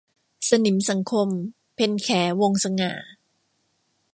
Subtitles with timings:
[0.49, 1.27] สนิมสังคม-
[1.75, 2.09] เพ็ญแข
[2.41, 2.93] วงศ์สง่า